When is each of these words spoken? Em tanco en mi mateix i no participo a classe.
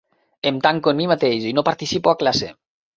Em 0.51 0.57
tanco 0.63 0.95
en 0.95 0.99
mi 1.03 1.07
mateix 1.13 1.47
i 1.51 1.55
no 1.59 1.67
participo 1.71 2.17
a 2.17 2.19
classe. 2.25 2.55